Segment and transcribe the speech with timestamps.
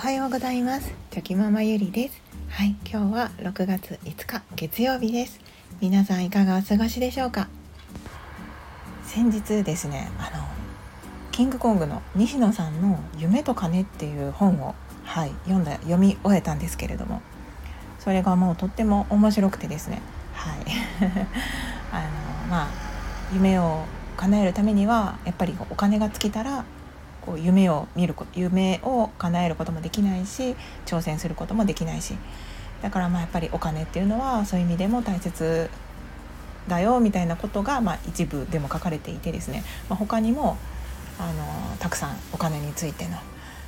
[0.00, 0.94] はようございます。
[1.10, 2.22] チョキママゆりです。
[2.48, 5.38] はい今日は6月5日月曜日です。
[5.82, 7.48] 皆さんいかがお過ごしでしょうか？
[9.04, 10.42] 先日ですねあの
[11.32, 14.74] キングコングの西野さんの夢と金っていう本を
[15.04, 17.20] はい読んだ読み終えたんですけれども
[17.98, 20.00] それがもうとっても面白くてですね。
[20.32, 20.64] はい。
[21.92, 22.68] あのまあ
[23.34, 23.84] 夢を
[24.16, 26.64] 叶えるためにはやっぱりお金が尽きたら
[27.30, 32.14] こう夢を見る夢を叶えることもできないし挑戦することもできないし。
[32.82, 35.68] だからまあやっぱりお金っていうのはそういう意味でも大切
[36.66, 40.56] だよみたいなことがまあ一部でも書かれていてですね、まあ、他にも
[41.18, 43.18] あのたくさんお金についての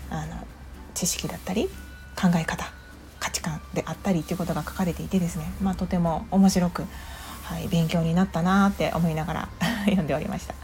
[0.09, 0.47] あの
[0.95, 1.69] 知識だったり
[2.17, 2.65] 考え方
[3.21, 6.85] 価値観であったりっていうことが書かれていてですね、まあ、とても面白く、
[7.43, 9.49] はい、勉強になったなって思いながら
[9.85, 10.55] 読んでおりました。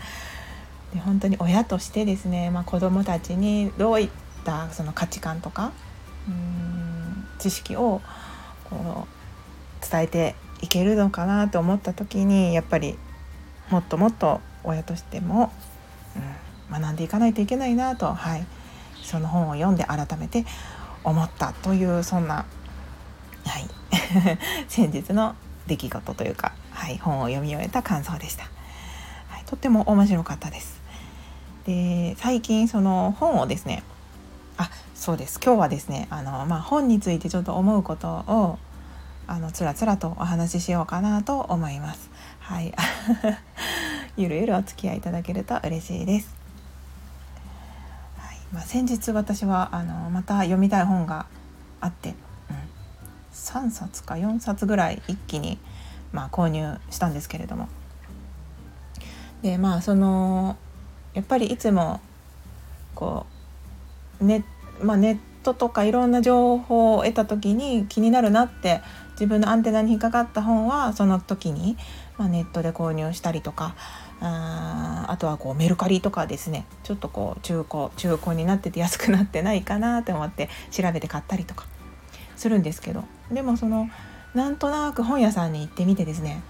[0.93, 4.11] で本当に親としてですね、まあ、子どもたちにどういっ
[4.45, 5.73] たその価値観とか
[6.27, 8.01] うん知識を
[8.65, 12.99] こう伝えていけるのかなと思った時にやっぱり
[13.71, 15.53] もっともっと親としても、
[16.71, 18.47] うん、学んでいかないといけないなと、はい、
[19.03, 20.45] その本を読んで改めて
[21.05, 22.45] 思ったというそんな、
[23.47, 23.69] はい、
[24.69, 28.45] 先日の出来事というか、はい、本を読み終えた感想でした。
[29.29, 30.81] はい、とっても面白かったです。
[31.69, 33.83] で最近その本をですね
[34.57, 35.39] あそうです。
[35.39, 38.59] 今日はですねあの、まあ、本についてちょっと思うことを
[39.27, 42.09] あのつらつらとお話ししようかなと思います。
[42.41, 42.73] はい、
[44.17, 46.35] ゆるゆるお付き合いいただけると嬉しいです。
[48.17, 48.39] はい。
[48.51, 51.27] まあ、先日私はあのまた読みたい本が
[51.83, 52.15] あって、
[52.49, 52.57] うん、
[53.35, 55.59] 3冊か4冊ぐらい一気に、
[56.13, 57.69] まあ、購入したんですけれども。
[59.43, 60.57] でまあその
[61.15, 62.01] やっぱりいつも
[62.95, 63.27] こ
[64.21, 64.45] うネ,、
[64.83, 68.81] まあ、ネットとかいろんな情報を得た時に気になるなって
[69.13, 71.77] 自分のアンテナに引っかかった本はその時に、
[72.17, 73.75] まあ、ネットで購入したりとか
[74.21, 81.67] ああとはこうメルカリとかですねちょっとこう中古中古になってて安くなってないかなと思って調べて買ったりとか
[82.37, 83.89] するんですけどでもその
[84.35, 86.43] なんとなく本屋さんに行ってみてですね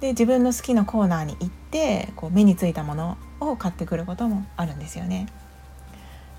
[0.00, 3.16] で自分の好きなコーナーに行ってこう目についたもの
[3.50, 5.26] を買ってくることもあるんですよね。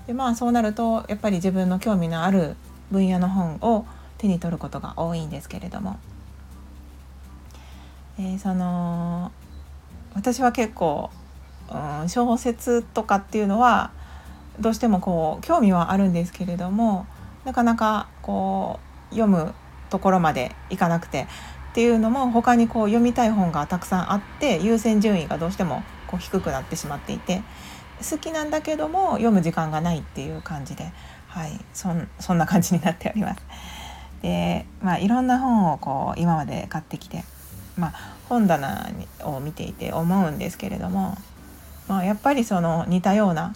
[0.06, 2.56] でまあそうなるとやっぱり自分の興味のある
[2.90, 3.86] 分野の本を
[4.18, 5.98] 手に取ることが多いんですけれども、
[8.18, 9.32] えー、その
[10.14, 11.10] 私は結構、
[11.70, 13.90] うん、小説とかっていうのは
[14.60, 17.06] どうしてもこう興味はあるんですけれども
[17.44, 18.80] なかなかこ
[19.10, 19.54] う読む
[19.90, 21.26] ところまでいかなくて
[21.70, 27.42] っていうのも他にこう読みたい本がたくさんあって優先順位がどうしてもこう低くなってしまっていて
[28.10, 30.92] 好きなんだけども読む時間がないっていう感じで、
[31.28, 33.42] はい、そんそんな感じになっております。
[34.22, 37.24] でまあいろんな本をこう今まで買ってきて、
[37.76, 38.90] まあ、本棚
[39.24, 41.16] を見ていて思うんですけれども、
[41.88, 43.54] まあ、やっぱりその似たような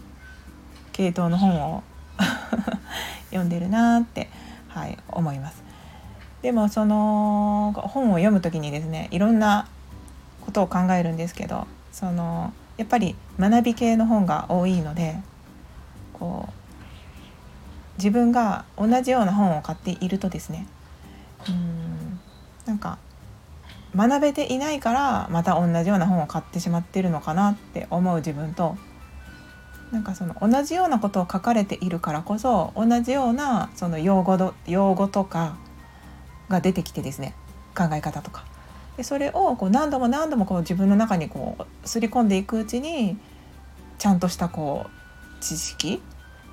[0.92, 1.82] 系統の本を
[3.30, 4.28] 読んでるなって、
[4.68, 5.62] はい、思います。
[6.42, 9.68] でもその本を読む時にですねいろんな
[10.40, 15.16] ことを考えるんですけどそのやっぱり学び系の本が多いので
[16.12, 16.52] こう
[17.98, 20.66] 自分が同じような本を買っているとですね
[21.48, 22.20] うん
[22.66, 22.98] なんか
[23.94, 28.76] 学べていないからまた同じような本を買ってしまってるのかなって思う自分と
[29.90, 35.56] なんかその同じようなことを書かれているからこそ同じようなその用語用語とか
[36.48, 37.34] が出てきてですね
[37.74, 38.49] 考え方とか。
[39.00, 43.16] でそれをこう何度も何度もこう自分の中にこうすり込んでいくうちに
[43.96, 46.02] ちゃんとしたこう知識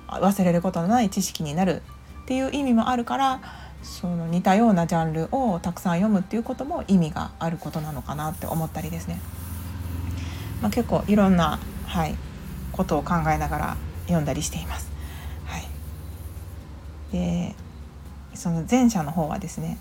[0.06, 1.82] 忘れることのない知識になる
[2.22, 3.42] っていう意味もあるから
[3.82, 9.20] その似たようなジャンルをたくさん読むっていうことも意味があることなのかなって思ったりですね、
[10.62, 12.14] まあ、結構いろんな、はい、
[12.72, 14.90] ことを考えながら読んだりしています。
[15.44, 15.68] はい、
[17.12, 17.54] で
[18.32, 19.76] その前者の方はですね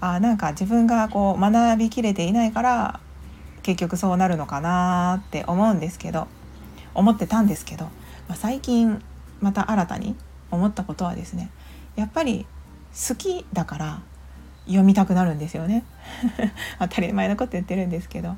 [0.00, 3.00] あなんか自分がこう学びきれていないから
[3.62, 6.28] 結局そうなるのかなって思うんですけど
[6.94, 7.90] 思ってたんですけど、ま
[8.30, 9.02] あ、最近
[9.40, 10.16] また新たに
[10.50, 11.50] 思ったことはですね
[11.96, 12.46] やっぱり
[13.08, 14.02] 好きだから
[14.66, 15.84] 読みたくなるんですよね。
[16.78, 18.36] 当たり前のこと言ってるんですけど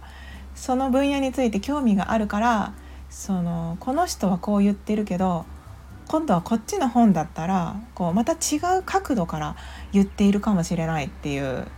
[0.55, 2.73] その分野について興味があるから
[3.09, 5.45] そのこの人はこう言ってるけど
[6.11, 9.55] 今度はこっちの本だったらこうまた違う角度から
[9.93, 11.69] 言っているかもしれないっていう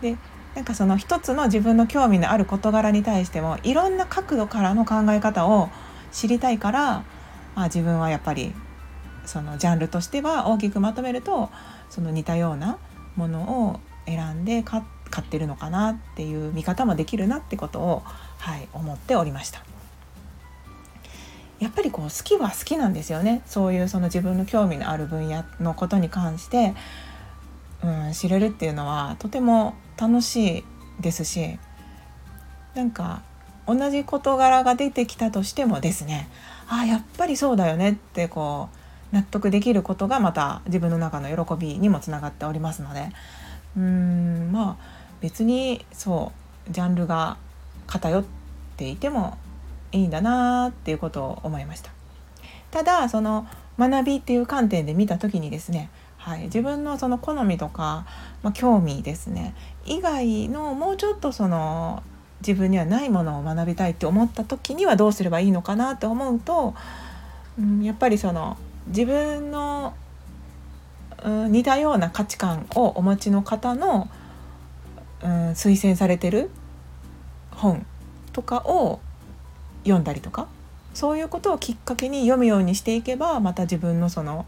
[0.00, 0.16] で
[0.54, 5.68] なんかその一つの自分の興味のある事柄に対してもいろんな角度からの考え方を
[6.10, 7.04] 知りたいから、
[7.54, 8.54] まあ、自分はやっぱり
[9.26, 11.50] そのジャンルとしては大きくまとめると
[11.90, 12.78] その似たような
[13.14, 14.80] ものを選んで買
[15.20, 18.02] ってるのかなっていう見方もできるなってことを、
[18.38, 19.75] はい、思っておりました。
[21.58, 23.42] やっぱりこう好きは好きなんですよね。
[23.46, 26.74] そういうその自分の興味のある分野のことに関して、
[27.82, 30.64] うん、知れるっていうのはとても楽しい
[31.00, 31.58] ですし
[32.74, 33.22] なんか
[33.66, 36.28] 同じ事柄が出てきたとしてもですね
[36.68, 38.68] ああやっぱりそうだよねってこ
[39.12, 43.08] う納得できることがまた自分の中の喜びにもつながっておりますので
[43.76, 46.32] うーんまあ別にそ
[46.68, 47.38] うジャンルが
[47.86, 48.24] 偏っ
[48.76, 49.38] ていても
[49.96, 51.90] いいんだなっていうことを思いました。
[52.70, 53.46] ただその
[53.78, 58.06] 学びっていう観点で見た時にですね、はい、自分のその好みとか、
[58.42, 59.54] まあ、興味ですね
[59.84, 62.02] 以外のもうちょっとその
[62.40, 66.74] 自分にはないものを学びたいって思った時にはどうすればいいのかなって思うと、
[67.58, 68.58] うん、やっぱりその
[68.88, 69.94] 自分の、
[71.24, 74.08] うん、似たような価値観をお持ちの方の、
[75.22, 76.50] うん、推薦されてる
[77.52, 77.86] 本
[78.32, 79.00] とかを
[79.86, 80.48] 読んだりとか
[80.94, 84.46] そういうことをきっかけに読むようにしていけばまた自分のその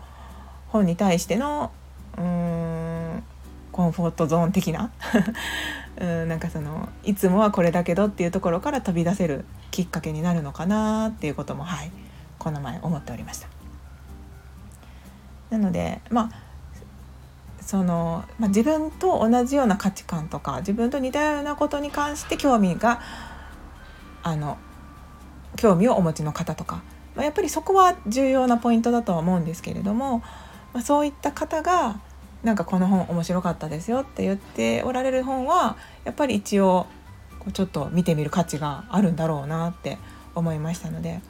[0.69, 1.70] 本に対しての
[2.17, 2.25] うー
[3.17, 3.23] ん
[3.73, 4.90] コンフォートゾーン的な
[6.00, 11.91] うんなんかそのいつもはこれだけどっていうところから飛び出せるきっかけになるのかなっていうこともはい
[12.38, 13.49] この前思っておりました。
[15.50, 16.49] なのでまあ
[17.61, 23.00] その、まあ、自分と同じような価値観とか自分と似たようなことに関して興味が
[24.23, 24.56] あの
[25.58, 26.82] 興味をお持ちの方とか、
[27.14, 30.20] まあ、やっぱりそこは重要なポイントだとは思うんですけれども、
[30.72, 32.00] まあ、そういった方が
[32.44, 36.87] なんかこの本面白かったですよって言っておられる本はやっぱり一応
[37.52, 39.99] ちょっと見てみる価値があるんだろうなって
[40.37, 41.20] 思いましたので、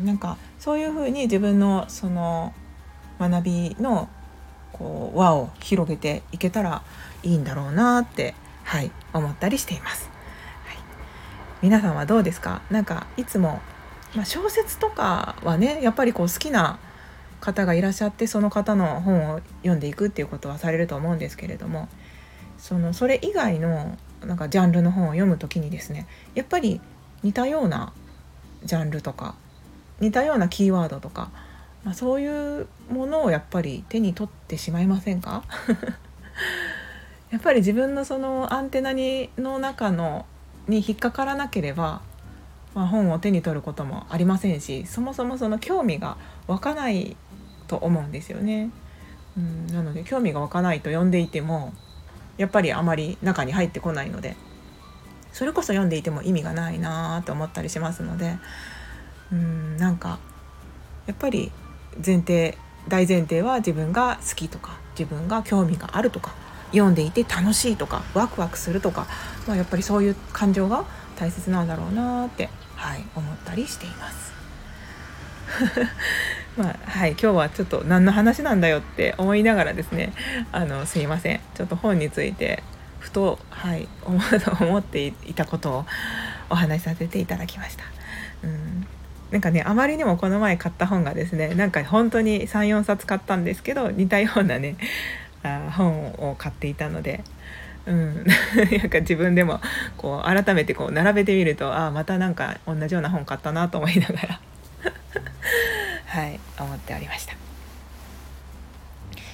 [0.00, 2.52] うん、なんかそういうふうに自分のその
[3.18, 4.10] 学びの
[4.72, 6.82] こう輪を広げていけたら
[7.22, 10.15] いいんだろうなってはい思ったりしています。
[11.66, 12.62] 皆さんはどうですか？
[12.70, 13.60] なんかいつも、
[14.14, 16.78] まあ、小説とかはねやっぱりこう好きな
[17.40, 21.88] 方がいらっしゃってその方の本を読んでいくっていうことはされると思うんですけれども
[22.56, 26.80] そのそれ以外のなんかジャンルの本を読む時にですねやっぱり
[27.24, 27.92] 似たような
[28.62, 29.34] ジャンルとか
[29.98, 31.30] 似たようなキーワードとか、
[31.82, 35.42] まあ、そういうものをやっぱり手に取ってしまいませんか？
[37.32, 40.26] やっぱり自分のそのアンテナにの中の
[40.68, 42.02] に引っかからなければ、
[42.74, 46.16] まあ、本を手に取ることもありませんしそもそもその興味が
[46.46, 47.16] 湧かない
[47.68, 48.70] と思うんですよね。
[49.36, 51.72] うん、なので興味が湧かないと読んでいても
[52.38, 54.36] やっぱりあまり中に入ってこないので
[55.32, 58.38] それこそ読んでいても意味がないなと思ったりしますので
[59.30, 60.18] うんなんか
[61.06, 61.52] やっぱり
[62.04, 62.56] 前提
[62.88, 66.34] 大前提は自分が好きとか自分が興味があるとか
[66.72, 69.06] 読んでいて楽しいとかワクワクするとか、
[69.46, 70.84] まあ、やっぱりそういう感情が
[71.16, 74.32] 大切なんだろうなって、はい、思ったりしています。
[76.56, 80.12] まあはい、今日はちょっと何の話なんだよって思いながらですね
[80.52, 82.62] あのすいませんちょっと本について
[82.98, 85.86] ふと、はい、 思っていたことを
[86.50, 87.84] お話しさせていただきました。
[88.42, 88.86] うん
[89.30, 94.76] なんかねあまりにもこの前買った本がですねなんか本当に34冊買ったんですけど似たようなね
[95.46, 97.22] あ本を買っていたので、
[97.86, 98.24] うん、
[98.78, 99.60] なんか自分でも
[99.96, 104.40] こう改めてこう並べてみるとああまたなんか同じような本買ったなと思いながら。
[106.06, 107.34] はい思っておりました。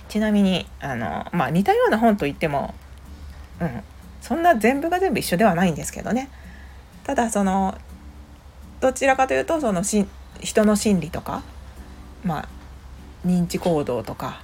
[0.09, 2.75] ちなみにあの、まあ、似たような本といっても、
[3.61, 3.83] うん、
[4.21, 6.29] そんな全部が全部一緒ではないんですけどね。
[7.05, 7.79] ただその
[8.81, 10.07] どちらかというとそのし
[10.41, 11.43] 人の心理とか
[12.25, 12.49] まあ
[13.27, 14.43] 認知行動とか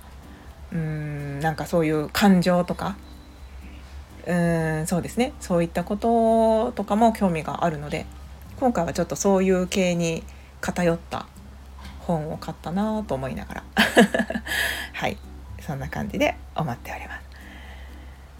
[0.72, 2.96] うんなんかそういう感情とか。
[4.26, 5.32] うんそうですね。
[5.40, 8.04] そういったこととかも興味があるので
[8.60, 10.22] 今回はちょっとそういう系に
[10.60, 11.26] 偏った
[12.00, 13.64] 本を買ったなと思いながら。
[14.92, 15.16] はい。
[15.60, 17.28] そんな感じで思っております。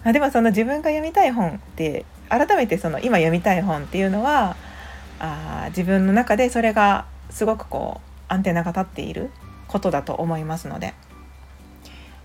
[0.04, 4.56] まあ、でもその自分が読みたい本って改めてその今読みたい本っていうのは
[5.18, 9.30] あ自分の中でそれがすごくこうアンテナが立っている
[9.66, 10.94] ことだと思いますので。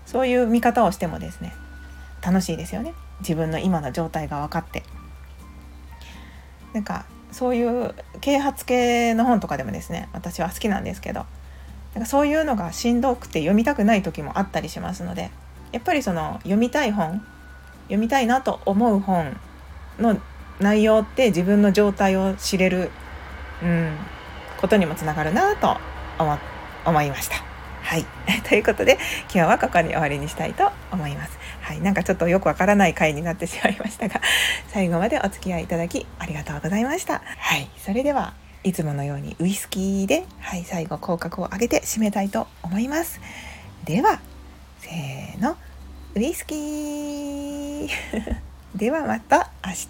[0.06, 1.54] そういう見方をしてもですね
[2.22, 4.82] 楽しいですよね自分の今の状態が分かって
[6.72, 11.26] なんかそういう啓発系の本とかでもですね私は好きなんですけど
[11.94, 15.30] なんかそういうのがしんどくて読みたくない時もあったりしますので
[15.72, 17.22] やっぱりその読みたい本
[17.84, 19.36] 読みたいなと思う本
[19.98, 20.20] の
[20.60, 22.90] 内容って自分の状態を知れる、
[23.62, 23.96] うん、
[24.60, 25.76] ことにもつながるなと
[26.18, 26.38] 思
[26.86, 27.53] 思いました。
[27.84, 28.06] はい、
[28.48, 31.38] ということで今日はここに終わりにしたいと思います。
[31.60, 34.20] はい、なんかちょっとよくわからない回になってしまいましたが
[34.72, 37.22] 最後までお付き合いいただきありがとうございました。
[37.38, 43.20] はい、それではいつものようにウイスキーで、はい、最後口角を上げて締めたいと思います。
[43.84, 44.20] では
[44.80, 45.56] せーの
[46.14, 47.88] ウイスキー
[48.74, 49.88] ではまた明日。